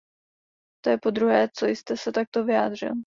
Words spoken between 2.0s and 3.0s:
takto vyjádřil.